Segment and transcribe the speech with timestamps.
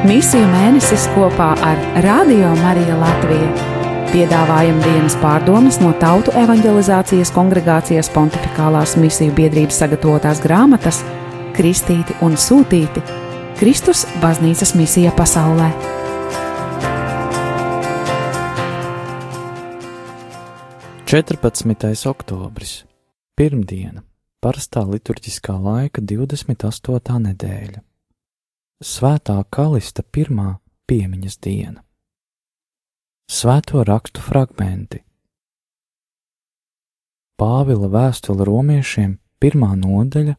[0.00, 3.48] Misiju mēnesis kopā ar Radio Mariju Latviju.
[4.08, 11.02] Piedāvājam dienas pārdomas no Tautu evanģelizācijas kongregācijas pontificālās misiju biedrības sagatavotās grāmatas
[11.52, 13.02] Kristīti un Sūtīti-
[13.60, 15.68] Kristus baznīcas misija pasaulē.
[21.04, 22.86] Četrpadsmitais oktobris,
[23.36, 24.00] pirmdiena,
[24.40, 27.20] parastā liturģiskā laika 28.
[27.28, 27.89] nedēļa.
[28.80, 30.54] Svētā Kalista pirmā
[30.88, 31.82] piemiņas diena.
[33.28, 35.02] Svēto rakstu fragmenti.
[37.36, 40.32] Pāvila vēstule romiešiem, pirmā nodaļa,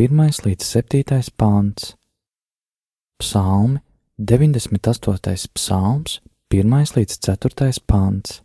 [0.00, 1.90] 1 līdz 7 pāns.
[3.20, 3.82] Psalmi,
[4.16, 5.52] 98.
[5.52, 6.14] psalms,
[6.48, 8.38] 1 līdz 4 pāns.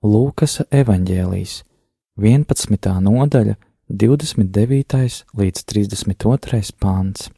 [0.00, 1.58] Lūkas evanģēlijas,
[2.16, 2.88] 11.
[3.04, 3.58] nodaļa,
[3.92, 5.20] 29.
[5.36, 6.72] līdz 32.
[6.80, 7.28] pāns.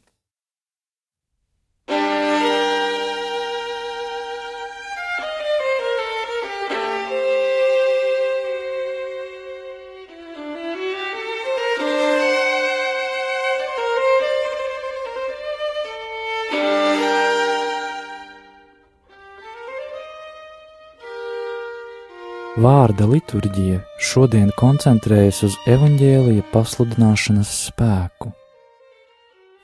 [22.53, 28.29] Vārda liturģija šodien koncentrējas uz evaņģēlīja pasludināšanas spēku.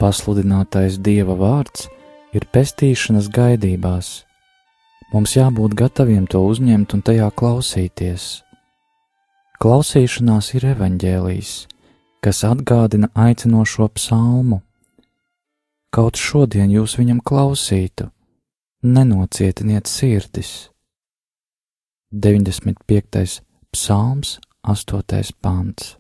[0.02, 1.86] Pasludinātais Dieva vārds
[2.34, 4.10] ir pestīšanas gaidībās.
[5.14, 8.26] Mums jābūt gataviem to uzņemt un tajā klausīties.
[9.62, 11.54] Klausīšanās ir evaņģēlijs,
[12.26, 14.64] kas atgādina aicinošo psalmu.
[15.94, 18.10] Kaut šodien jūs viņam klausītu,
[18.82, 20.72] nenocietiniet sirdis
[22.12, 23.44] 95.
[23.70, 25.34] psalms, 8.
[25.46, 25.92] pāns.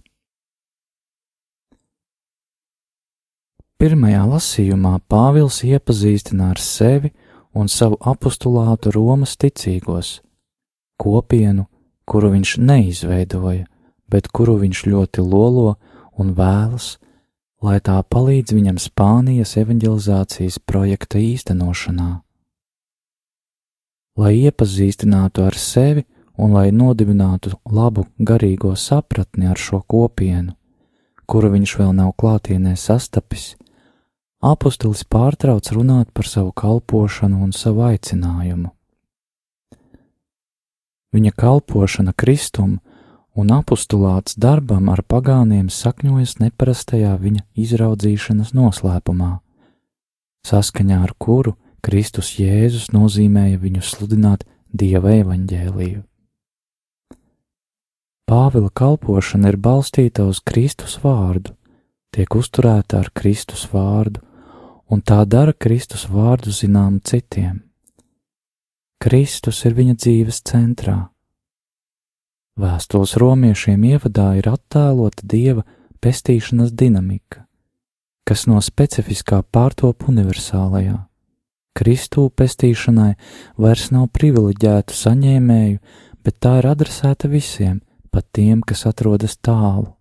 [3.77, 7.11] Pirmajā lasījumā Pāvils iepazīstina ar sevi
[7.53, 10.23] un savu apustulātu Romas ticīgos,
[10.97, 11.67] kopienu,
[12.09, 13.67] kuru viņš neizveidoja,
[14.09, 15.75] bet kuru viņš ļoti lolo
[16.17, 16.95] un vēlas,
[17.61, 22.09] lai tā palīdz viņam Spānijas evanģelizācijas projekta īstenošanā
[24.19, 26.05] lai iepazīstinātu ar sevi
[26.39, 30.55] un lai nodibinātu labu garīgo sapratni ar šo kopienu,
[31.29, 33.53] kuru viņš vēl nav klātienē sastapis,
[34.39, 38.71] apustulis pārtrauc runāt par savu kalpošanu un savu aicinājumu.
[41.15, 42.77] Viņa kalpošana Kristum
[43.33, 49.31] un apustulāts darbam ar pagāniem sakņojas neparastajā viņa izraudzīšanas noslēpumā,
[50.45, 56.03] saskaņā ar kuru Kristus Jēzus nozīmēja viņu sludināt Dieva evaņģēliju.
[58.29, 61.55] Pāvila kalpošana ir balstīta uz Kristus vārdu,
[62.13, 64.21] tiek uzturēta ar Kristus vārdu,
[64.85, 67.63] un tā dara Kristus vārdu zinām citiem.
[69.01, 70.99] Kristus ir viņa dzīves centrā.
[72.59, 75.65] Vēstules romiešiem ievadā ir attēlota dieva
[76.03, 77.47] pestīšanas dinamika,
[78.27, 81.08] kas no specifiskā pārtop universālajā.
[81.79, 83.13] Kristū pestīšanai
[83.55, 85.77] vairs nav privileģētu saņēmēju,
[86.25, 87.79] bet tā ir adresēta visiem,
[88.11, 89.93] pat tiem, kas atrodas tālu.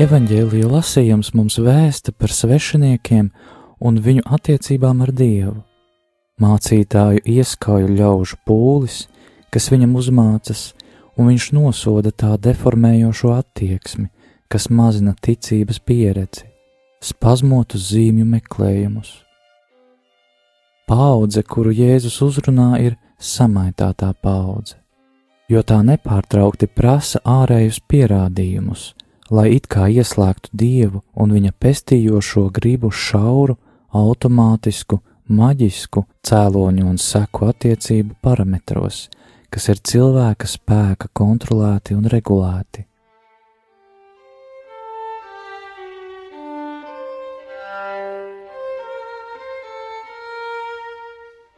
[0.00, 3.26] Evanģēlīja lasījums mums vēsta par svešiniekiem
[3.84, 5.58] un viņu attiecībām ar Dievu.
[6.40, 9.02] Mācītāju ieskauju ļaužu pūlis,
[9.52, 10.70] kas viņam uzmācas,
[11.18, 14.08] un viņš nosoda tā deformējošo attieksmi,
[14.50, 16.48] kas mazina ticības pieredzi,
[17.02, 19.12] spazmotus zīmju meklējumus.
[20.90, 24.80] Paudze, kuru Jēzus uzrunā, ir samaitātā paudze,
[25.52, 28.88] jo tā nepārtraukti prasa ārējus pierādījumus,
[29.30, 33.54] lai it kā ieslēgtu dievu un viņa pestījošo gribu šauru,
[33.94, 34.98] automātisku,
[35.30, 39.06] maģisku cēloņu un seku attiecību parametros,
[39.50, 42.89] kas ir cilvēka spēka kontrolēti un regulēti.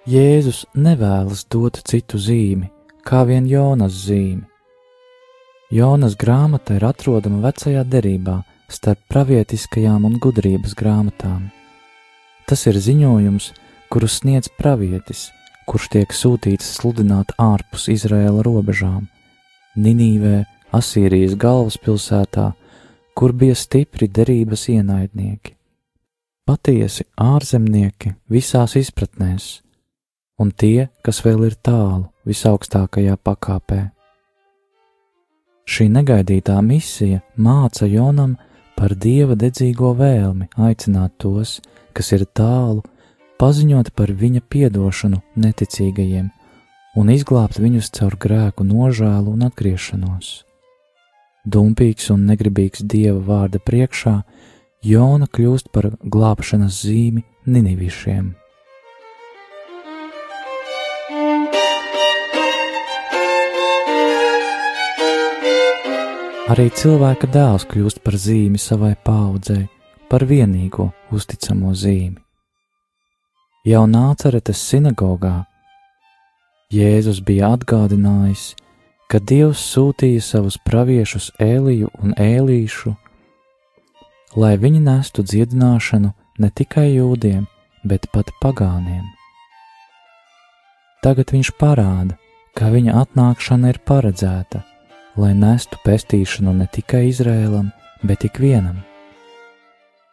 [0.02, 2.66] Jēzus nevēlas dot citu zīmi,
[3.06, 4.42] kā vien Jonas zīmi.
[5.70, 11.46] Jonas grāmata ir atrodama vecajā derībā starp pravietiskajām un gudrības grāmatām.
[12.50, 13.52] Tas ir ziņojums,
[13.94, 15.28] kuru sniedz pravietis,
[15.70, 19.06] kurš tiek sūtīts sludināt ārpus Izraēla robežām,
[19.78, 20.42] Ninīvē,
[20.74, 22.52] Asīrijas galvaspilsētā,
[23.14, 25.54] kur bija stipri derības ienaidnieki.
[26.42, 29.60] Patiesi ārzemnieki visās izpratnēs,
[30.42, 33.80] un tie, kas vēl ir tālu visaugstākajā pakāpē.
[35.62, 38.34] Šī negaidītā misija māca Jonam
[38.76, 41.60] par dieva dedzīgo vēlmi aicināt tos,
[41.94, 42.82] kas ir tālu,
[43.38, 46.30] paziņot par viņa piedošanu neticīgajiem
[46.98, 50.42] un izglābt viņus caur grēku nožēlu un atgriešanos.
[51.48, 54.20] Dumpīgs un negribīgs dieva vārda priekšā,
[54.82, 58.41] Jona kļūst par glābšanas zīmi Ninivišiem.
[66.50, 69.68] Arī cilvēka dēls kļūst par zīmi savai paudzei,
[70.10, 72.18] par vienīgo uzticamo zīmi.
[73.62, 75.44] Jau nācaretes sinagogā
[76.74, 78.56] Jēzus bija atgādinājis,
[79.06, 82.96] ka Dievs sūtīja savus praviešus Ēliju un Ēlīšu,
[84.34, 86.10] lai viņi nestu dziedināšanu
[86.42, 87.46] ne tikai jūdiem,
[87.86, 89.06] bet pat pagāniem.
[91.06, 92.18] Tagad viņš parāda,
[92.58, 94.71] ka viņa atnākšana ir paredzēta
[95.16, 97.72] lai nestu pestīšanu ne tikai Izrēlam,
[98.02, 98.80] bet ikvienam.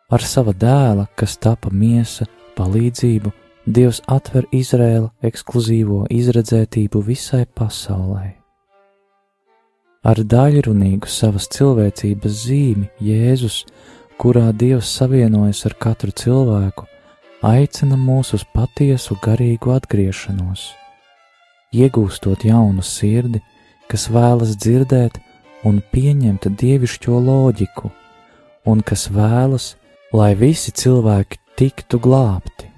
[0.09, 2.25] Ar sava dēla, kas tapa miesa,
[2.57, 3.31] palīdzību,
[3.69, 8.31] Dievs atver Izrēla ekskluzīvo izredzētību visai pasaulē.
[10.09, 13.59] Ar daļrunīgu savas cilvēcības zīmi Jēzus,
[14.17, 16.87] kurā Dievs savienojas ar katru cilvēku,
[17.45, 20.65] aicina mūs uz patiesu garīgu atgriešanos,
[21.75, 23.43] iegūstot jaunu sirdi,
[23.89, 25.17] kas vēlas dzirdēt
[25.65, 27.89] un pieņemt dievišķo loģiku,
[28.69, 29.73] un kas vēlas,
[30.13, 32.69] lai visi cilvēki tiktu glābti.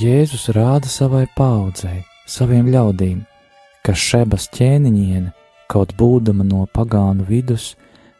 [0.00, 3.22] Jēzus rāda savai paudzei, saviem ļaudīm,
[3.84, 5.32] ka šebas ķēniņiene,
[5.68, 7.74] kaut būdama no pagānu vidus,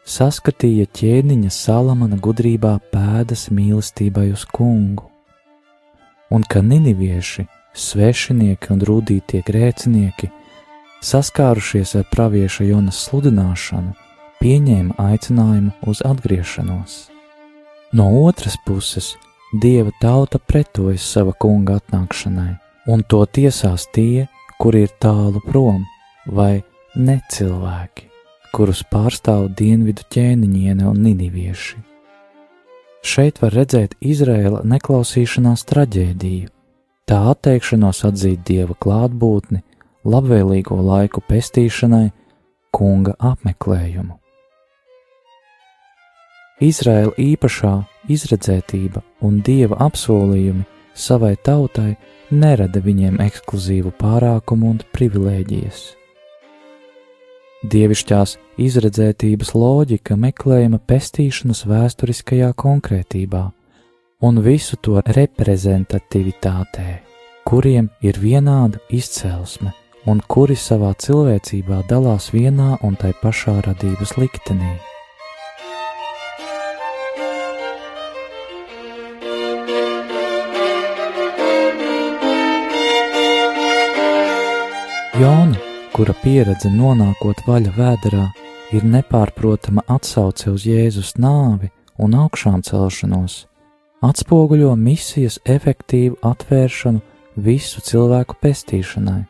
[0.05, 5.09] saskatīja ķēniņa Salamana gudrībā pēdas mīlestībai uz kungu,
[6.33, 10.29] un ka ninivieši, svešinieki un rūtītie grēcinieki
[11.03, 13.93] saskārušies ar pravieša Jonas sludināšanu,
[14.39, 16.95] pieņēma aicinājumu uz atgriešanos.
[17.93, 19.13] No otras puses,
[19.53, 22.55] dieva tauta pretojas sava kunga atnākšanai,
[22.87, 24.27] un to tiesās tie,
[24.59, 25.83] kuri ir tālu prom,
[26.25, 26.63] vai
[26.95, 28.09] necilvēki,
[28.55, 31.81] kurus pārstāv dienvidu ķēniņiene un nidivieši.
[33.03, 36.49] Šeit var redzēt Izraēla neklausīšanās traģēdiju,
[37.09, 39.59] tā atteikšanos atzīt dieva klātbūtni
[40.03, 42.11] labvēlīgo laiku pestīšanai,
[42.73, 44.17] kunga apmeklējumu.
[46.63, 47.73] Izraēla īpašā
[48.13, 50.63] izredzētība un dieva apsolījumi
[50.95, 51.95] savai tautai
[52.31, 55.83] nerada viņiem ekskluzīvu pārākumu un privilēģijas.
[57.73, 63.43] Dievišķās izredzētības loģika meklējama pestīšanas vēsturiskajā konkrētībā
[64.23, 66.89] un visu to reprezentativitātē,
[67.47, 69.73] kuriem ir vienāda izcelsme
[70.09, 74.73] un kuri savā cilvēcībā dalās vienā un tai pašā radības liktenī.
[85.13, 85.59] Jona,
[85.93, 88.27] kura pieredze nonākot vaļa vēderā,
[88.73, 91.69] ir nepārprotama atsauce uz Jēzus nāvi
[92.01, 93.43] un augšām celšanos,
[94.03, 97.03] atspoguļo misijas efektīvu atvēršanu
[97.45, 99.21] visu cilvēku pestīšanai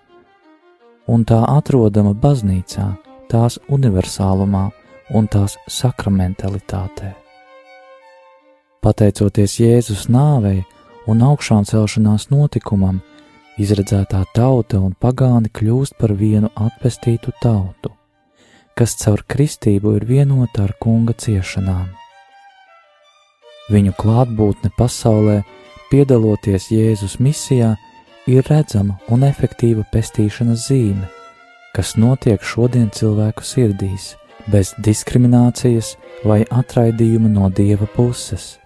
[1.08, 2.88] un tā atrodama baznīcā,
[3.32, 4.70] tās universālumā
[5.14, 7.14] un tās sakramentalitātē.
[8.84, 10.64] Pateicoties Jēzus nāvei
[11.08, 13.02] un augšām celšanās notikumam,
[13.60, 17.94] izredzētā tauta un pagāni kļūst par vienu atpestītu tautu,
[18.76, 21.92] kas caur kristību ir vienota ar kunga ciešanām.
[23.72, 25.42] Viņu klātbūtne pasaulē,
[25.92, 27.76] piedaloties Jēzus misijā,
[28.28, 31.08] ir redzama un efektīva pestīšanas zīme,
[31.76, 34.14] kas notiek šodien cilvēku sirdīs,
[34.48, 35.96] bez diskriminācijas
[36.28, 38.58] vai atraidījuma no dieva puses.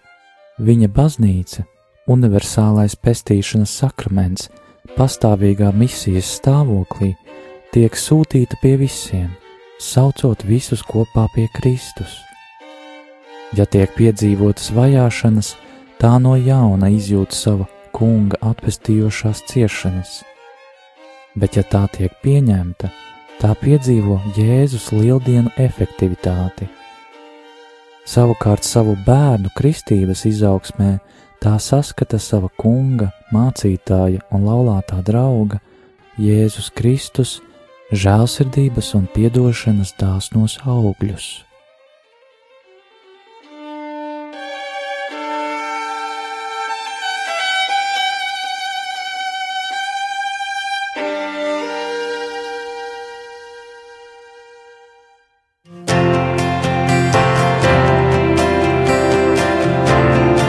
[0.57, 1.65] Viņa baznīca,
[2.09, 4.49] universālais pestīšanas sakraments,
[4.97, 7.13] pastāvīgā misijas stāvoklī,
[7.73, 9.29] tiek sūtīta pie visiem,
[9.79, 12.19] saucot visus kopā pie Kristus.
[13.55, 15.55] Ja tiek piedzīvotas vajāšanas,
[16.01, 20.21] tā no jauna izjūt savu kunga atpestījošās ciešanas,
[21.33, 22.91] bet ja tā tiek pieņemta,
[23.41, 26.69] tā piedzīvo Jēzus lieldienu efektivitāti.
[28.07, 30.93] Savukārt savu bērnu kristības izaugsmē
[31.43, 35.59] tā saskata sava kunga, mācītāja un laulātā drauga
[36.21, 37.39] Jēzus Kristus
[37.91, 41.46] žēlsirdības un piedošanas dāsnos augļus.